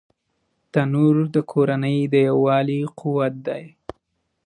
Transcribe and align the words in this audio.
تنور 0.71 1.15
د 1.35 1.37
کورنۍ 1.51 1.97
د 2.13 2.15
یووالي 2.27 2.81
قوت 2.99 3.33
دی 3.47 3.63